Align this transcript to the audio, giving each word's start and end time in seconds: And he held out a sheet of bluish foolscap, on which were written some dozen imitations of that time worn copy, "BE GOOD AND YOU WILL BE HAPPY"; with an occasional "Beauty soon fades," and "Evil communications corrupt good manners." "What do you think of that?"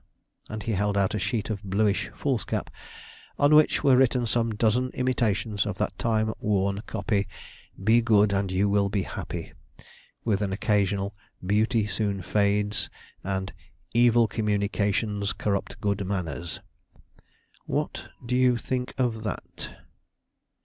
And 0.49 0.63
he 0.63 0.71
held 0.71 0.97
out 0.97 1.13
a 1.13 1.19
sheet 1.19 1.51
of 1.51 1.61
bluish 1.61 2.07
foolscap, 2.15 2.71
on 3.37 3.53
which 3.53 3.83
were 3.83 3.95
written 3.95 4.25
some 4.25 4.49
dozen 4.55 4.89
imitations 4.95 5.63
of 5.67 5.77
that 5.77 5.95
time 5.99 6.33
worn 6.39 6.81
copy, 6.87 7.27
"BE 7.83 8.01
GOOD 8.01 8.33
AND 8.33 8.51
YOU 8.51 8.67
WILL 8.67 8.89
BE 8.89 9.03
HAPPY"; 9.03 9.53
with 10.25 10.41
an 10.41 10.51
occasional 10.53 11.15
"Beauty 11.45 11.85
soon 11.85 12.23
fades," 12.23 12.89
and 13.23 13.53
"Evil 13.93 14.27
communications 14.27 15.33
corrupt 15.33 15.79
good 15.79 16.03
manners." 16.03 16.61
"What 17.67 18.09
do 18.25 18.35
you 18.35 18.57
think 18.57 18.95
of 18.97 19.21
that?" 19.21 19.75